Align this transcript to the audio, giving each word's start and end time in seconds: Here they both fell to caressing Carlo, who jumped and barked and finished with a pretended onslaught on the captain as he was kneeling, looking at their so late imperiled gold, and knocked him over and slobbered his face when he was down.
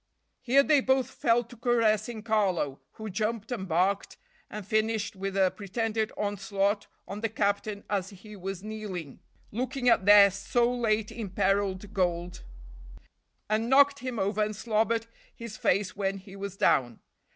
Here 0.41 0.63
they 0.63 0.81
both 0.81 1.11
fell 1.11 1.43
to 1.43 1.55
caressing 1.55 2.23
Carlo, 2.23 2.79
who 2.93 3.11
jumped 3.11 3.51
and 3.51 3.67
barked 3.67 4.17
and 4.49 4.65
finished 4.65 5.15
with 5.15 5.37
a 5.37 5.53
pretended 5.55 6.11
onslaught 6.17 6.87
on 7.07 7.21
the 7.21 7.29
captain 7.29 7.83
as 7.87 8.09
he 8.09 8.35
was 8.35 8.63
kneeling, 8.63 9.19
looking 9.51 9.87
at 9.89 10.07
their 10.07 10.31
so 10.31 10.73
late 10.73 11.11
imperiled 11.11 11.93
gold, 11.93 12.43
and 13.47 13.69
knocked 13.69 13.99
him 13.99 14.17
over 14.17 14.41
and 14.43 14.55
slobbered 14.55 15.05
his 15.35 15.55
face 15.55 15.95
when 15.95 16.17
he 16.17 16.35
was 16.35 16.57
down. 16.57 16.99